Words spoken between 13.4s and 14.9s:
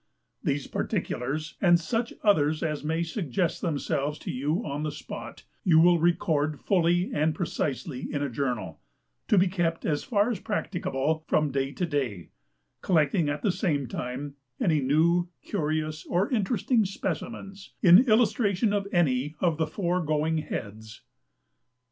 the same time any